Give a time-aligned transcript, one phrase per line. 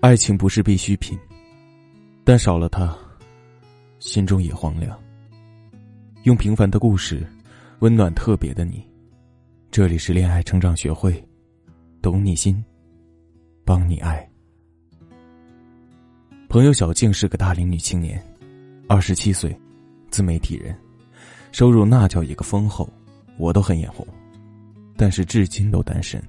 [0.00, 1.18] 爱情不是必需品，
[2.24, 2.96] 但少了它，
[3.98, 4.98] 心中也荒凉。
[6.22, 7.26] 用平凡的故事，
[7.80, 8.82] 温暖特别的你。
[9.70, 11.22] 这里是恋爱成长学会，
[12.00, 12.64] 懂你心，
[13.62, 14.26] 帮你爱。
[16.48, 18.18] 朋友小静是个大龄女青年，
[18.88, 19.54] 二十七岁，
[20.08, 20.74] 自媒体人，
[21.52, 22.88] 收入那叫一个丰厚，
[23.36, 24.06] 我都很眼红，
[24.96, 26.22] 但是至今都单身。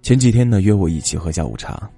[0.00, 1.90] 前几天呢，约我一起喝下午茶。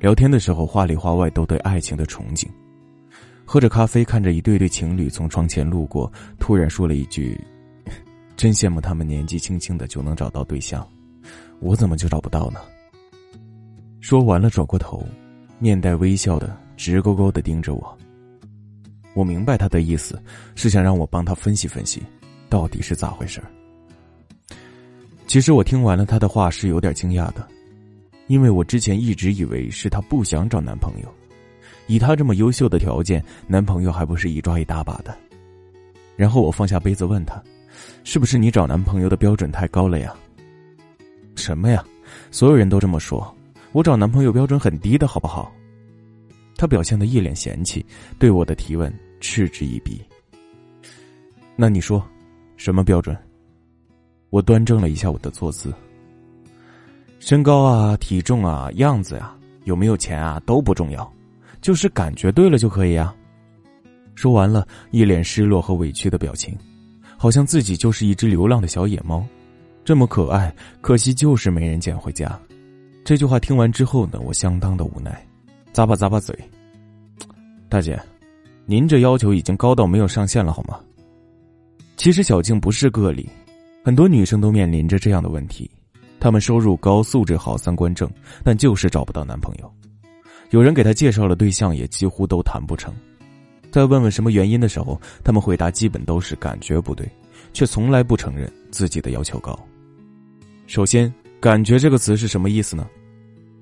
[0.00, 2.46] 聊天的时候，话里话外都对爱情的憧憬。
[3.44, 7.38] 喝着咖啡，看着一对对情侣从窗前路过，突然说了一句
[8.36, 10.86] ：“真羡慕他们年纪轻轻的就能找到对象，
[11.60, 12.60] 我怎么就找不到呢？”
[14.00, 15.04] 说完了，转过头，
[15.58, 17.98] 面带微笑的直勾勾的盯着我。
[19.14, 20.22] 我明白他的意思，
[20.54, 22.00] 是想让我帮他分析分析，
[22.48, 23.42] 到底是咋回事
[25.26, 27.46] 其实我听完了他的话，是有点惊讶的。
[28.28, 31.12] 因为我之前一直以为是她不想找男朋友，
[31.86, 35.16] 以她这么优秀的条件，男朋友还不是一抓一大把的。
[36.16, 37.42] 然后我放下杯子问她
[38.04, 40.14] ：“是不是你找男朋友的标准太高了呀
[41.34, 41.84] ？”“什么呀？
[42.30, 43.34] 所有人都这么说，
[43.72, 45.52] 我找男朋友标准很低的好不好？”
[46.56, 47.84] 她表现的一脸嫌弃，
[48.18, 50.02] 对我的提问嗤之以鼻。
[51.56, 52.04] 那你说，
[52.56, 53.16] 什么标准？
[54.30, 55.72] 我端正了一下我的坐姿。
[57.18, 61.12] 身高啊，体重啊，样子呀，有没有钱啊都不重要，
[61.60, 63.14] 就是感觉对了就可以啊。
[64.14, 66.56] 说完了，一脸失落和委屈的表情，
[67.16, 69.24] 好像自己就是一只流浪的小野猫，
[69.84, 72.38] 这么可爱，可惜就是没人捡回家。
[73.04, 75.26] 这句话听完之后呢，我相当的无奈，
[75.72, 76.36] 咂巴咂巴嘴。
[77.68, 78.00] 大姐，
[78.64, 80.78] 您这要求已经高到没有上限了好吗？
[81.96, 83.28] 其实小静不是个例，
[83.84, 85.70] 很多女生都面临着这样的问题。
[86.20, 88.10] 他们收入高、素质好、三观正，
[88.44, 89.72] 但就是找不到男朋友。
[90.50, 92.94] 有人给他介绍了对象，也几乎都谈不成。
[93.70, 97.06] 再问问什么原因的时候，他们回答基本都是感觉不对，
[97.52, 99.58] 却从来不承认自己的要求高。
[100.66, 102.88] 首先，“感觉”这个词是什么意思呢？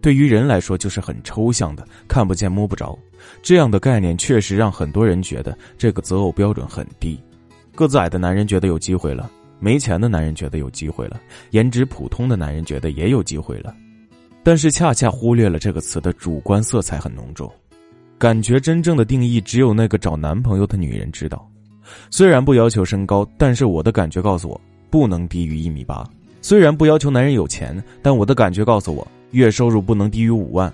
[0.00, 2.96] 对于人来说，就是很抽象的，看不见摸不着。
[3.42, 7.18] 这样的概念确实让很多人觉得这个择偶标准很低。
[7.74, 9.28] 个子矮的男人觉得有机会了。
[9.58, 13.74] 没钱的男人觉得有机会了，颜值普通的男人觉得也有机会了，
[14.42, 17.50] 但是恰恰忽略了这个词的主观色彩很浓重。
[18.18, 21.46] 感觉真正的定义只有那个找男朋友的女人知道。
[22.10, 26.02] 虽然不要求身高，但是我的感觉告诉我不能低于一米八。
[26.40, 30.72] 虽然不要求男人有钱，但我的感觉告诉我月收入不能低于五万。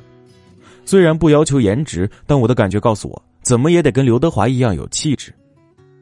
[0.85, 5.33] 虽然不要求颜值，但我的感觉告诉我怎么也得跟刘德华一样有气质。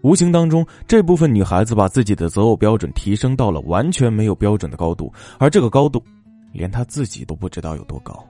[0.03, 6.03] 无形当中，这部分女孩子把自己的择偶标准提升到了完全没有标准的高度，而这个高度，
[6.53, 8.27] 连她自己都不知道有多高。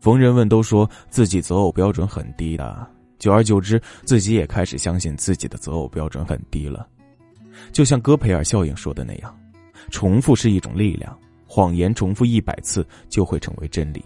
[0.00, 2.86] 逢人问都说自己择偶标准很低的，
[3.18, 6.86] 久而久之，自己也开始相信自己的择偶标准很低了。
[7.72, 9.36] 就像戈培尔效应说的那样，
[9.90, 14.04] 重复是一种力量，谎言重复一百次就会成为真理。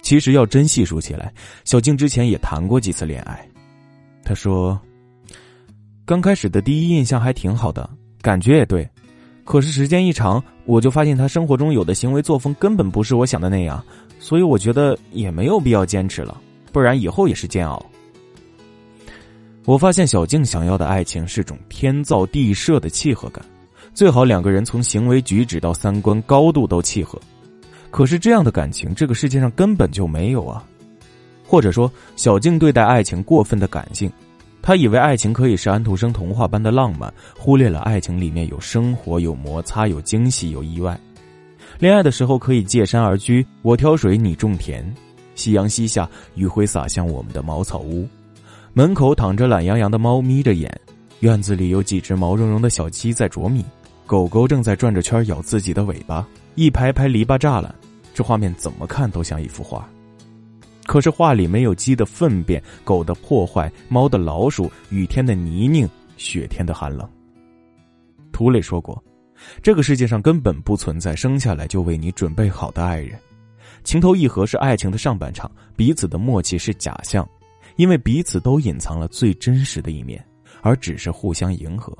[0.00, 1.30] 其实要真细数起来，
[1.66, 3.46] 小静之前也谈过几次恋爱，
[4.24, 4.80] 她说。
[6.12, 7.88] 刚开始的第一印象还挺好的，
[8.20, 8.86] 感觉也对，
[9.44, 13.82] 可是时间一长，我就发现他生活中有的行为作风根本不是我想的那样，
[14.20, 16.38] 所以我觉得也没有必要坚持了，
[16.70, 17.82] 不然以后也是煎熬。
[19.64, 23.42] 我发现小静想要的爱情是种天造地设的契合感，
[23.94, 27.18] 最好两个人从行为举止到三观高度都契合，
[27.90, 30.62] 可是这样的感情这个世界上根本就没有啊，
[31.42, 34.12] 或者说小静对待爱情过分的感性。
[34.62, 40.98] 他以为爱情可以是安徒生童话般的浪漫，忽略了爱情里面有生活、有摩擦、有惊喜、有意外。
[41.80, 44.84] 恋爱的时候可以借山而居，我挑水你种田，
[45.34, 48.08] 夕阳西下，余晖洒向我们的茅草屋。
[48.72, 50.80] 门口躺着懒洋洋的猫，眯着眼。
[51.20, 53.64] 院子里有几只毛茸茸的小鸡在啄米，
[54.06, 56.24] 狗狗正在转着圈咬自己的尾巴。
[56.54, 57.74] 一排排篱笆栅栏，
[58.14, 59.88] 这画面怎么看都像一幅画。
[60.84, 67.08] 可是画里没有鸡的粪便、狗的破坏、猫的老鼠、雨天的泥泞、雪天的寒冷。
[68.32, 69.02] 涂磊说过
[69.62, 73.18] ：“这个世界上根本不存在生下来就为你准备好的爱人，
[73.84, 77.28] 情投意合是爱情的上半场，彼此的默契是假象，
[77.76, 80.24] 因为彼此都隐藏了最真实的一面，
[80.62, 81.96] 而只是互相迎合。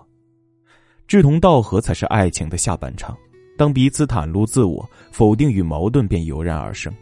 [1.06, 3.16] 志同道合才是爱情的下半场，
[3.56, 6.92] 当彼此袒露自我，否定与矛盾便油然而生。”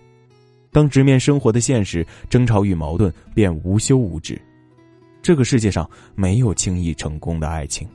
[0.72, 4.40] 当直面生活的现实，争吵与矛盾便无休无止。
[5.22, 7.86] 这个世界上没有轻易成功的爱情。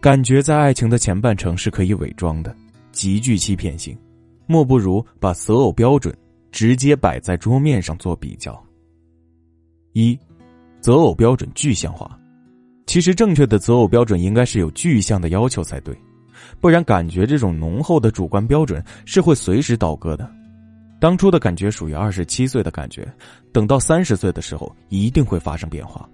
[0.00, 2.54] 感觉在爱情的前半程是可以伪装的，
[2.92, 3.96] 极具欺骗性。
[4.46, 6.16] 莫不如把择偶标准
[6.50, 8.64] 直接摆在桌面上做比较。
[9.92, 10.18] 一，
[10.80, 12.18] 择偶标准具象化。
[12.86, 15.94] 其实正确的择偶标准应该是有具象的要求才对，
[16.60, 20.30] 不然感觉这种浓厚的主观标准是会随时倒戈的。
[21.00, 23.06] 当初的感觉属于二十七岁的感觉，
[23.52, 26.08] 等到三十岁的时候一定会发生变化。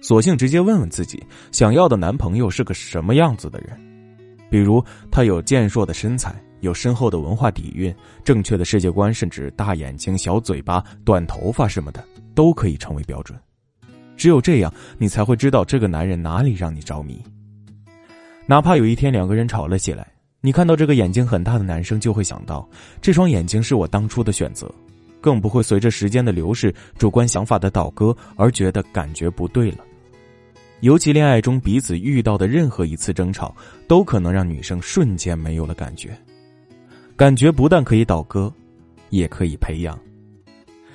[0.00, 1.22] 索性直接问问自己，
[1.52, 3.78] 想要的男朋友是个什么样子的人？
[4.50, 12.04] 比如他有健硕的身材，有深厚的文化底蕴，正确的世界观，甚至大眼睛、小嘴巴、短头发什么的，
[12.34, 13.38] 都可以成为标准。
[14.16, 17.22] 只有这样，你才会知道这个男人哪里让你着迷。
[18.46, 20.10] 哪怕有一天两个人吵了起来，
[20.42, 22.66] 你看到这个眼睛很大的男生，就会想到
[23.00, 24.72] 这双眼睛是我当初的选择，
[25.20, 29.84] 更不会随着时间的流逝、主观想法的倒戈而觉得感觉不对了。
[30.80, 33.54] 尤其恋爱中彼此遇到的任何一次争吵，
[33.86, 36.18] 都可能让女生瞬间没有了感觉。
[37.16, 38.50] 感觉不但可以倒戈，
[39.10, 39.98] 也可以培养。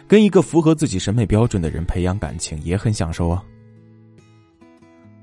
[0.07, 3.43] 跟一个符合自己审美标准的人培养感情也很享受啊。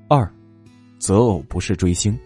[0.07, 0.33] 二，
[1.01, 2.17] 择偶不是追星。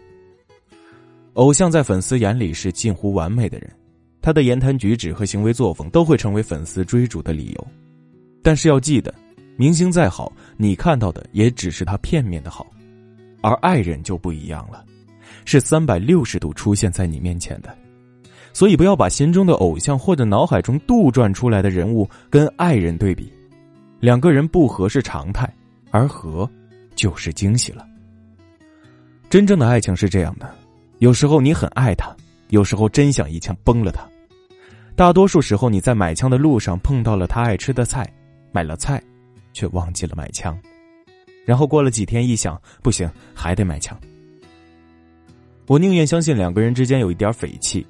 [1.36, 3.70] 偶像在粉丝眼里是近乎完美的人，
[4.22, 7.66] 他的言谈举止和行为作风都会成为粉丝追逐的理由。
[8.42, 9.14] 但是要记得，
[9.54, 12.66] 明星再好，你看到的也只是他片面的好，
[13.42, 14.82] 而爱人就不一样了，
[15.44, 17.68] 是三百六十度出现在你面前的。
[18.54, 23.30] 所以，不要把心中的偶像或者脑海中杜撰出来的人物跟爱人对比，
[24.00, 25.54] 两个人不合是常态，
[25.90, 26.50] 而合
[26.94, 27.86] 就是惊喜了。
[29.28, 30.50] 真正的爱情是这样的：
[30.98, 32.14] 有时候你很爱他，
[32.48, 34.06] 有时候真想一枪崩了他。
[34.94, 38.10] 大多数时候你在买枪的路上碰到了他爱吃的菜，
[38.50, 39.02] 买了菜，
[39.52, 40.58] 却忘记了买枪，
[41.44, 43.98] 然后过了几天一想，不行，还得买枪。
[45.66, 47.86] 我宁愿相信两个人之间有一点匪气。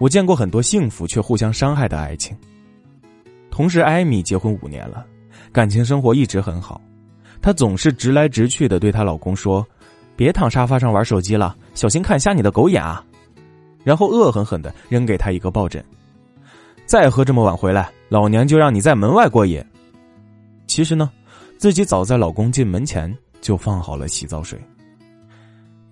[0.00, 2.36] 我见过很多幸福却互相伤害的爱情。
[3.50, 5.06] 同事艾米结婚五年了，
[5.52, 6.80] 感情生活一直很好。
[7.40, 9.64] 她总是直来直去的对她老公说
[10.16, 13.04] ：“别躺沙发上玩手机了，小心看瞎你的狗眼啊！”
[13.84, 15.82] 然后恶狠狠的扔给他一个抱枕
[16.84, 19.64] ：“再喝这么晚回来，老娘就让你在门外过夜。”
[20.66, 21.08] 其实呢，
[21.56, 24.60] 自己早在老公进门前就放好了洗澡水。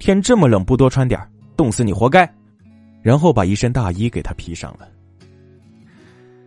[0.01, 1.21] 天这么冷，不多穿点
[1.57, 2.29] 冻死你活该。
[3.01, 4.89] 然后把一身大衣给他披上了。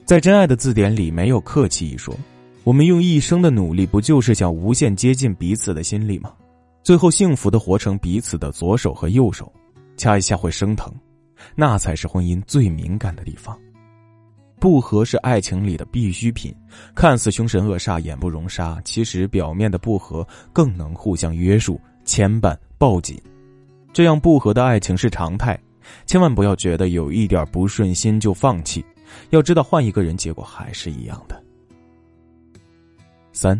[0.03, 2.13] 在真爱的字典里没有客气一说，
[2.65, 6.33] 我们用一生的努力，不就是想无限接近彼此的心里吗？
[6.84, 9.52] 最后幸福的活成彼此的左手和右手，
[9.98, 10.94] 掐一下会生疼，
[11.56, 13.58] 那才是婚姻最敏感的地方。
[14.60, 16.54] 不和是爱情里的必需品，
[16.94, 23.18] 看似凶神恶煞、眼不容杀，其实表面的不和更能互相约束、牵绊、抱紧。
[23.94, 25.58] 这样不和的爱情是常态。
[26.06, 28.84] 千万不要觉得有一点不顺心就放弃，
[29.30, 31.42] 要知道换一个人结果还是一样的。
[33.32, 33.60] 三，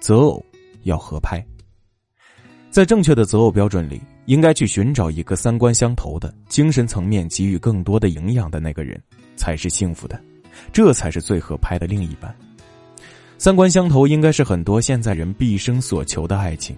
[0.00, 0.44] 择偶
[0.82, 1.42] 要合拍。
[2.76, 9.02] 在正确的择偶标准里，应该去寻找一个三观相投的、精神层面给予更多的营养的那个人，
[9.34, 10.20] 才是幸福的，
[10.74, 12.36] 这才是最合拍的另一半。
[13.38, 16.76] 三观相投应该是很多现在人毕生所求的爱情。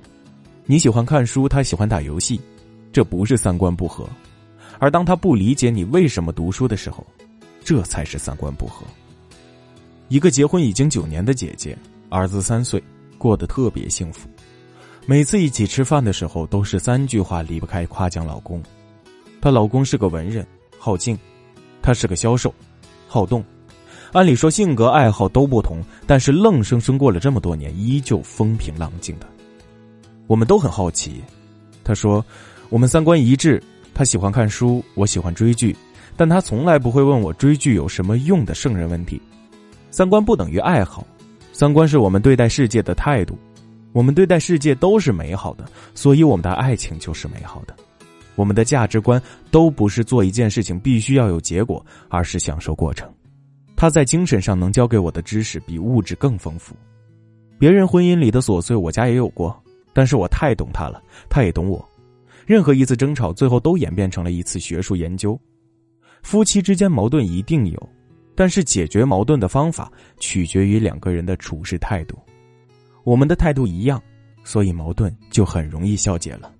[0.67, 2.41] 你喜欢看书，他喜欢打游戏，
[2.93, 4.09] 这不是三观不合。
[4.79, 7.05] 而当他不理解你为什么读书的时候，
[7.65, 8.87] 这才是三观不合。
[10.07, 11.76] 一个结婚已经九年的姐姐，
[12.09, 12.81] 儿子三岁，
[13.19, 14.28] 过得特别幸福。
[15.11, 18.62] 每次一起吃饭的时候，都是三句话离不开夸奖老公。
[19.41, 20.47] 她老公是个文人，
[20.79, 21.17] 好静；
[21.81, 22.55] 她是个销售，
[23.07, 23.43] 好动。
[24.12, 29.27] 按理说性格爱好都不同，但是愣生生过了这么多年，依旧风平浪静的。
[30.27, 31.25] 我们都很好奇。
[31.83, 32.23] 他说
[32.69, 33.62] ：“我们三观一致。”
[33.95, 35.75] 他喜欢看书，我喜欢追剧，
[36.19, 39.19] 但他从来不会问我追剧有什么用的圣人问题。
[39.91, 41.03] 三观不等于爱好，
[41.55, 43.38] 三观是我们对待世界的态度。
[43.99, 47.75] 我们对待世界都是美好的，所以我们的爱情就是美好的。
[48.37, 53.12] 我们的价值观都不是做一件事情必须要有结果，而是享受过程。
[53.75, 56.76] 他在精神上能教给我的知识比物质更丰富。
[57.59, 59.61] 别人婚姻里的琐碎，我家也有过，
[59.93, 61.85] 但是我太懂他了，他也懂我。
[62.47, 65.37] 任何一次争吵，最后都演变成了一次学术研究。
[66.23, 67.88] 夫妻之间矛盾一定有，
[68.37, 69.90] 但是解决矛盾的方法
[70.21, 72.17] 取决于两个人的处事态度。
[73.09, 74.03] 我们的态度一样，
[74.45, 76.53] 所以矛盾就很容易消解了。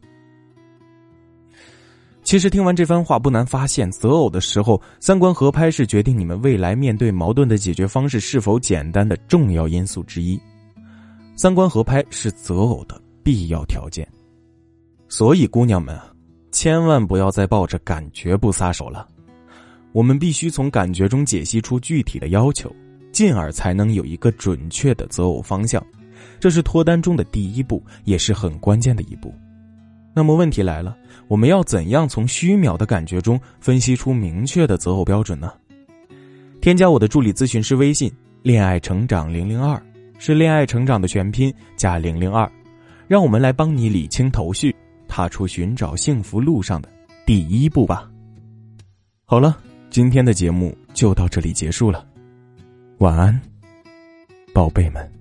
[2.23, 10.41] 其实听完这番话，不难发现，择偶的时候，三观合拍是决定你们未来面对矛盾的解决方式是否简单的重要因素之一。
[11.37, 14.09] 三观合拍是择偶的必要条件。
[15.07, 16.01] 所以，姑娘们，
[16.51, 19.07] 千万不要再抱着感觉不撒手了。
[19.93, 22.75] 我们必须从感觉中解析出具体的要求，
[23.13, 25.85] 进而才能有一个准确的择偶方向。
[26.41, 29.35] 这是脱单中的第一步，也是很关键的一步。
[30.15, 30.97] 那么问题来了，
[31.29, 35.53] 我们要怎样从虚渺的感觉中分析出明确的择偶标准呢？
[36.61, 39.81] 添加我的助理咨询师微信“恋爱成长零零二”，
[40.19, 42.51] 是恋爱成长的全拼加零零二，
[43.07, 44.75] 让我们来帮你理清头绪，
[45.07, 46.89] 踏出寻找幸福路上的
[47.25, 48.11] 第一步吧。
[49.25, 49.57] 好了，
[49.89, 52.05] 今天的节目就到这里结束了，
[52.99, 53.41] 晚安，
[54.53, 55.18] 宝贝们。